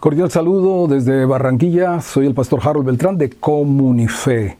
[0.00, 4.56] Cordial saludo desde Barranquilla, soy el pastor Harold Beltrán de Comunife.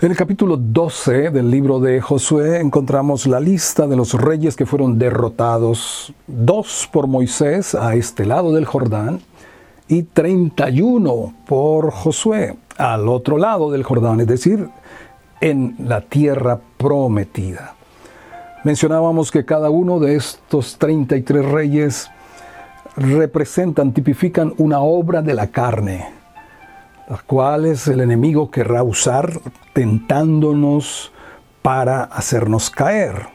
[0.00, 4.64] En el capítulo 12 del libro de Josué encontramos la lista de los reyes que
[4.64, 9.22] fueron derrotados, dos por Moisés a este lado del Jordán
[9.88, 14.68] y 31 por Josué al otro lado del Jordán, es decir,
[15.40, 17.74] en la tierra prometida.
[18.62, 22.08] Mencionábamos que cada uno de estos 33 reyes
[23.00, 26.06] representan, tipifican una obra de la carne,
[27.08, 29.40] la cual es el enemigo querrá usar
[29.72, 31.12] tentándonos
[31.62, 33.28] para hacernos caer.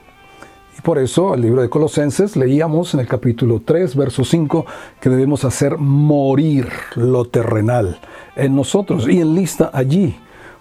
[0.78, 4.66] Y por eso el libro de Colosenses leíamos en el capítulo 3, verso 5,
[5.00, 8.00] que debemos hacer morir lo terrenal
[8.36, 10.16] en nosotros y enlista allí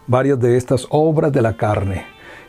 [0.07, 2.07] varias de estas obras de la carne.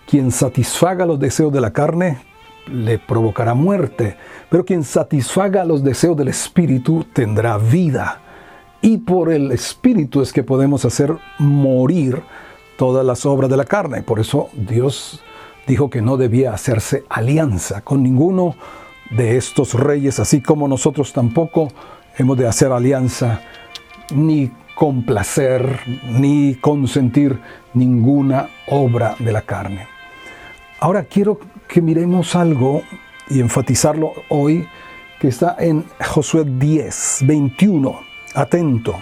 [0.07, 2.19] Quien satisfaga los deseos de la carne
[2.67, 4.17] le provocará muerte,
[4.49, 8.21] pero quien satisfaga los deseos del Espíritu tendrá vida.
[8.81, 12.21] Y por el Espíritu es que podemos hacer morir
[12.77, 14.01] todas las obras de la carne.
[14.01, 15.21] Por eso Dios
[15.67, 18.55] dijo que no debía hacerse alianza con ninguno
[19.11, 21.69] de estos reyes, así como nosotros tampoco
[22.17, 23.41] hemos de hacer alianza
[24.13, 27.39] ni complacer ni consentir
[27.73, 29.94] ninguna obra de la carne.
[30.85, 32.83] Ahora quiero que miremos algo
[33.27, 34.67] y enfatizarlo hoy
[35.19, 37.99] que está en Josué 10, 21.
[38.35, 38.93] Atento.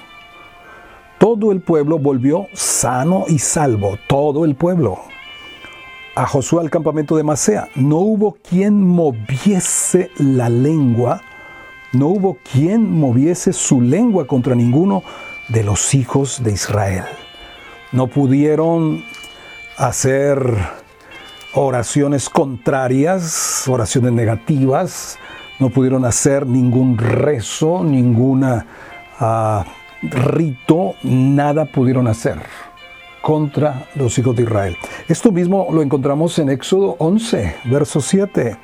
[1.20, 4.98] Todo el pueblo volvió sano y salvo, todo el pueblo.
[6.16, 7.68] A Josué al campamento de Masea.
[7.76, 11.22] No hubo quien moviese la lengua,
[11.92, 15.04] no hubo quien moviese su lengua contra ninguno
[15.50, 17.04] de los hijos de Israel.
[17.92, 19.04] No pudieron
[19.76, 20.82] hacer
[21.54, 25.18] oraciones contrarias, oraciones negativas,
[25.60, 28.66] no pudieron hacer ningún rezo, ninguna
[29.20, 29.66] ah,
[30.02, 32.38] rito, nada pudieron hacer
[33.22, 34.78] contra los hijos de Israel.
[35.08, 38.58] Esto mismo lo encontramos en Éxodo 11, verso 7.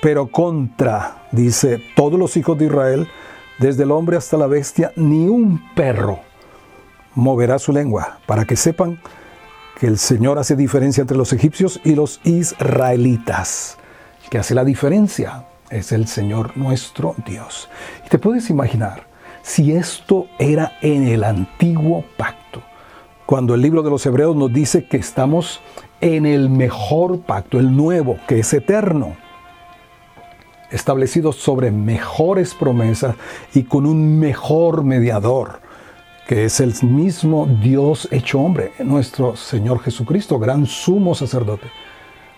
[0.00, 3.08] Pero contra, dice, todos los hijos de Israel,
[3.58, 6.20] desde el hombre hasta la bestia, ni un perro
[7.16, 9.00] moverá su lengua, para que sepan
[9.78, 13.78] que el Señor hace diferencia entre los egipcios y los israelitas.
[14.30, 17.68] Que hace la diferencia es el Señor nuestro Dios.
[18.04, 19.06] Y te puedes imaginar
[19.42, 22.62] si esto era en el antiguo pacto,
[23.24, 25.60] cuando el libro de los Hebreos nos dice que estamos
[26.00, 29.16] en el mejor pacto, el nuevo, que es eterno,
[30.70, 33.16] establecido sobre mejores promesas
[33.54, 35.60] y con un mejor mediador
[36.28, 41.68] que es el mismo Dios hecho hombre, nuestro Señor Jesucristo, gran sumo sacerdote.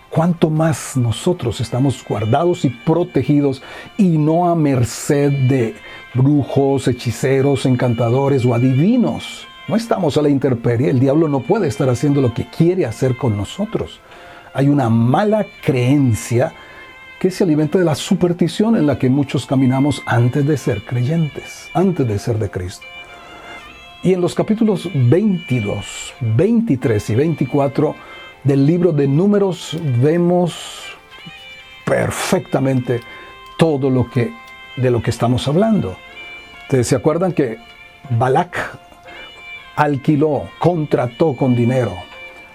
[0.09, 3.61] Cuánto más nosotros estamos guardados y protegidos
[3.97, 5.75] y no a merced de
[6.13, 9.45] brujos, hechiceros, encantadores o adivinos.
[9.67, 13.17] No estamos a la intemperie, el diablo no puede estar haciendo lo que quiere hacer
[13.17, 13.99] con nosotros.
[14.53, 16.53] Hay una mala creencia
[17.19, 21.69] que se alimenta de la superstición en la que muchos caminamos antes de ser creyentes,
[21.73, 22.85] antes de ser de Cristo.
[24.03, 27.95] Y en los capítulos 22, 23 y 24
[28.43, 30.83] del libro de números vemos
[31.85, 33.01] perfectamente
[33.57, 34.33] todo lo que
[34.75, 35.97] de lo que estamos hablando.
[36.81, 37.57] ¿Se acuerdan que
[38.09, 38.57] Balak
[39.75, 41.93] alquiló, contrató con dinero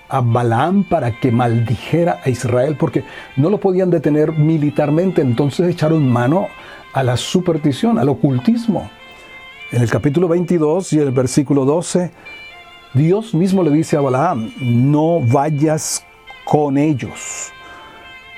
[0.09, 3.05] a Balaam para que maldijera a Israel porque
[3.37, 6.49] no lo podían detener militarmente, entonces echaron mano
[6.93, 8.91] a la superstición, al ocultismo.
[9.73, 12.13] En el capítulo 22 y el versículo 12,
[12.95, 16.05] Dios mismo le dice a Balaam, no vayas
[16.45, 17.51] con ellos,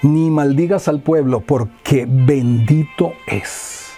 [0.02, 3.90] ni maldigas al pueblo, porque bendito es.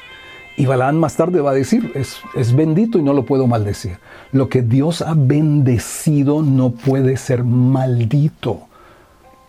[0.57, 3.99] Y Balaam más tarde va a decir, es, es bendito y no lo puedo maldecir.
[4.33, 8.63] Lo que Dios ha bendecido no puede ser maldito.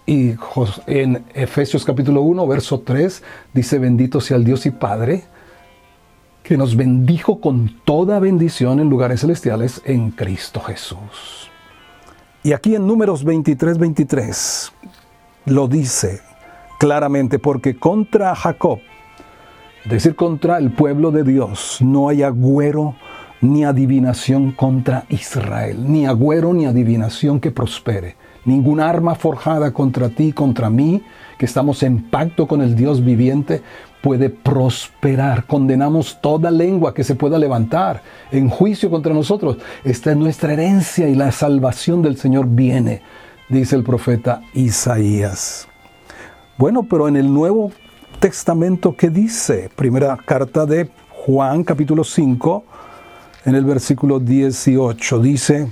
[0.06, 0.36] Y
[0.86, 3.24] en Efesios capítulo 1, verso 3,
[3.56, 5.24] dice, bendito sea el Dios y Padre
[6.52, 11.50] que nos bendijo con toda bendición en lugares celestiales en Cristo Jesús.
[12.44, 14.74] Y aquí en números 23, 23
[15.46, 16.20] lo dice
[16.78, 18.80] claramente, porque contra Jacob,
[19.86, 22.96] es decir, contra el pueblo de Dios, no hay agüero
[23.40, 30.34] ni adivinación contra Israel, ni agüero ni adivinación que prospere, ninguna arma forjada contra ti,
[30.34, 31.02] contra mí,
[31.38, 33.62] que estamos en pacto con el Dios viviente,
[34.02, 35.46] puede prosperar.
[35.46, 38.02] Condenamos toda lengua que se pueda levantar
[38.32, 39.58] en juicio contra nosotros.
[39.84, 43.02] Esta es nuestra herencia y la salvación del Señor viene,
[43.50, 45.68] dice el profeta Isaías.
[46.58, 47.72] Bueno, pero en el Nuevo
[48.20, 49.70] Testamento, ¿qué dice?
[49.76, 52.64] Primera carta de Juan capítulo 5,
[53.46, 55.20] en el versículo 18.
[55.20, 55.68] Dice,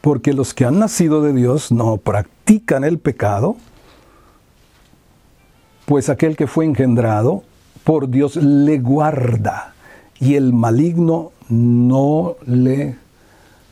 [0.00, 3.56] porque los que han nacido de Dios no practican el pecado,
[5.88, 7.44] pues aquel que fue engendrado
[7.82, 9.72] por Dios le guarda
[10.20, 12.96] y el maligno no le,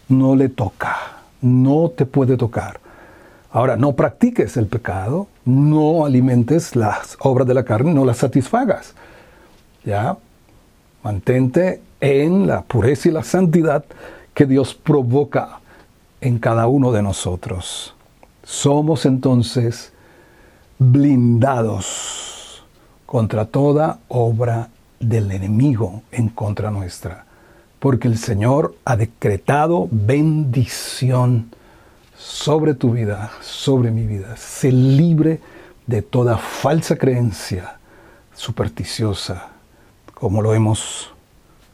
[0.09, 0.97] no le toca,
[1.43, 2.81] no te puede tocar.
[3.51, 8.95] Ahora, no practiques el pecado, no alimentes las obras de la carne, no las satisfagas.
[9.85, 10.17] ¿Ya?
[11.03, 13.85] Mantente en la pureza y la santidad
[14.33, 15.61] que Dios provoca
[16.23, 17.95] en cada uno de nosotros.
[18.43, 19.93] Somos entonces
[20.79, 22.65] blindados
[23.07, 24.69] contra toda obra
[25.01, 27.25] del enemigo en contra nuestra,
[27.79, 31.51] porque el Señor ha decretado bendición
[32.17, 34.37] sobre tu vida, sobre mi vida.
[34.37, 35.41] Sé libre
[35.87, 37.79] de toda falsa creencia
[38.35, 39.49] supersticiosa,
[40.15, 41.11] como lo hemos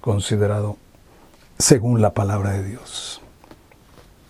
[0.01, 0.77] considerado
[1.59, 3.22] según la palabra de Dios.